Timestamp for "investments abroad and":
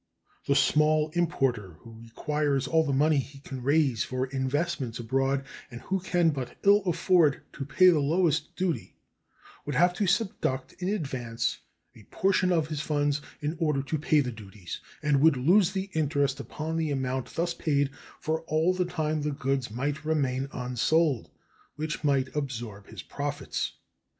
4.25-5.81